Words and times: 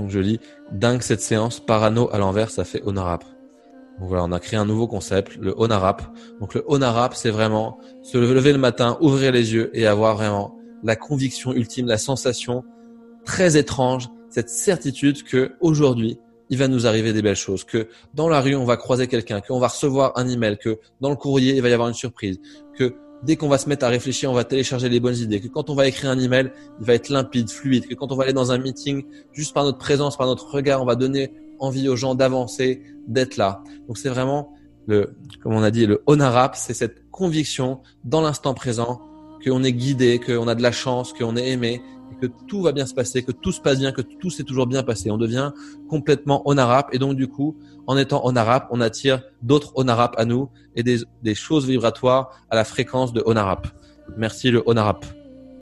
Donc 0.00 0.08
je 0.08 0.18
lis 0.18 0.40
dingue 0.72 1.02
cette 1.02 1.20
séance, 1.20 1.60
parano 1.60 2.08
à 2.10 2.18
l'envers, 2.18 2.50
ça 2.50 2.64
fait 2.64 2.82
Onarap. 2.86 3.22
Donc 3.98 4.08
voilà, 4.08 4.24
on 4.24 4.32
a 4.32 4.40
créé 4.40 4.58
un 4.58 4.64
nouveau 4.64 4.88
concept, 4.88 5.36
le 5.36 5.54
Onarap. 5.60 6.02
Donc 6.40 6.54
le 6.54 6.64
Onarap, 6.66 7.14
c'est 7.14 7.28
vraiment 7.28 7.78
se 8.02 8.16
lever 8.16 8.52
le 8.52 8.58
matin, 8.58 8.96
ouvrir 9.02 9.30
les 9.30 9.52
yeux 9.52 9.70
et 9.74 9.86
avoir 9.86 10.16
vraiment 10.16 10.56
la 10.82 10.96
conviction 10.96 11.52
ultime, 11.52 11.86
la 11.86 11.98
sensation 11.98 12.64
très 13.26 13.58
étrange, 13.58 14.08
cette 14.30 14.48
certitude 14.48 15.22
que 15.22 15.52
aujourd'hui, 15.60 16.18
il 16.48 16.56
va 16.56 16.66
nous 16.66 16.86
arriver 16.86 17.12
des 17.12 17.20
belles 17.20 17.36
choses, 17.36 17.64
que 17.64 17.88
dans 18.14 18.28
la 18.28 18.40
rue, 18.40 18.54
on 18.56 18.64
va 18.64 18.78
croiser 18.78 19.06
quelqu'un, 19.06 19.42
qu'on 19.42 19.60
va 19.60 19.68
recevoir 19.68 20.12
un 20.16 20.26
email, 20.28 20.56
que 20.56 20.78
dans 21.02 21.10
le 21.10 21.16
courrier, 21.16 21.54
il 21.54 21.60
va 21.60 21.68
y 21.68 21.74
avoir 21.74 21.88
une 21.88 21.94
surprise, 21.94 22.40
que 22.74 22.94
dès 23.22 23.36
qu'on 23.36 23.48
va 23.48 23.58
se 23.58 23.68
mettre 23.68 23.84
à 23.84 23.88
réfléchir, 23.88 24.30
on 24.30 24.34
va 24.34 24.44
télécharger 24.44 24.88
les 24.88 25.00
bonnes 25.00 25.16
idées, 25.16 25.40
que 25.40 25.48
quand 25.48 25.70
on 25.70 25.74
va 25.74 25.86
écrire 25.86 26.10
un 26.10 26.18
email, 26.18 26.52
il 26.80 26.86
va 26.86 26.94
être 26.94 27.08
limpide, 27.08 27.50
fluide, 27.50 27.86
que 27.86 27.94
quand 27.94 28.12
on 28.12 28.16
va 28.16 28.24
aller 28.24 28.32
dans 28.32 28.52
un 28.52 28.58
meeting, 28.58 29.04
juste 29.32 29.54
par 29.54 29.64
notre 29.64 29.78
présence, 29.78 30.16
par 30.16 30.26
notre 30.26 30.50
regard, 30.50 30.82
on 30.82 30.86
va 30.86 30.94
donner 30.94 31.32
envie 31.58 31.88
aux 31.88 31.96
gens 31.96 32.14
d'avancer, 32.14 32.82
d'être 33.06 33.36
là. 33.36 33.62
Donc 33.86 33.98
c'est 33.98 34.08
vraiment 34.08 34.52
le, 34.86 35.14
comme 35.42 35.52
on 35.52 35.62
a 35.62 35.70
dit, 35.70 35.86
le 35.86 36.02
honor 36.06 36.54
c'est 36.54 36.74
cette 36.74 37.10
conviction 37.10 37.80
dans 38.04 38.22
l'instant 38.22 38.54
présent 38.54 39.00
qu'on 39.44 39.62
est 39.62 39.72
guidé, 39.72 40.18
qu'on 40.18 40.48
a 40.48 40.54
de 40.54 40.62
la 40.62 40.72
chance, 40.72 41.12
qu'on 41.12 41.36
est 41.36 41.50
aimé, 41.50 41.82
que 42.20 42.26
tout 42.26 42.62
va 42.62 42.72
bien 42.72 42.86
se 42.86 42.94
passer, 42.94 43.22
que 43.22 43.32
tout 43.32 43.52
se 43.52 43.60
passe 43.60 43.78
bien, 43.78 43.92
que 43.92 44.02
tout 44.02 44.30
s'est 44.30 44.44
toujours 44.44 44.66
bien 44.66 44.82
passé. 44.82 45.10
On 45.10 45.18
devient 45.18 45.52
complètement 45.88 46.42
honarap 46.48 46.88
et 46.92 46.98
donc 46.98 47.16
du 47.16 47.28
coup, 47.28 47.56
en 47.86 47.96
étant 47.96 48.24
honarap, 48.26 48.68
on 48.70 48.80
attire 48.80 49.22
d'autres 49.42 49.72
honarap 49.76 50.14
à 50.18 50.24
nous 50.24 50.48
et 50.74 50.82
des, 50.82 51.34
choses 51.34 51.66
vibratoires 51.66 52.30
à 52.50 52.56
la 52.56 52.64
fréquence 52.64 53.12
de 53.12 53.22
honarap. 53.24 53.66
Merci 54.16 54.50
le 54.50 54.62
honarap. 54.66 55.04